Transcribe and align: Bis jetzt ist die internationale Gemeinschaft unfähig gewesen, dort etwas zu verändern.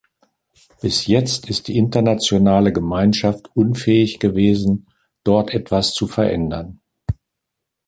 Bis 0.81 1.05
jetzt 1.05 1.47
ist 1.47 1.67
die 1.67 1.77
internationale 1.77 2.73
Gemeinschaft 2.73 3.55
unfähig 3.55 4.17
gewesen, 4.17 4.87
dort 5.23 5.51
etwas 5.53 5.93
zu 5.93 6.07
verändern. 6.07 6.79